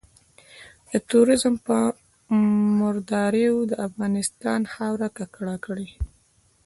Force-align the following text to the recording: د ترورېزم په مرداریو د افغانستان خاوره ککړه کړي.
د 0.89 0.91
ترورېزم 1.07 1.55
په 1.67 1.77
مرداریو 2.79 3.55
د 3.71 3.73
افغانستان 3.87 4.61
خاوره 4.73 5.07
ککړه 5.17 5.55
کړي. 5.65 5.89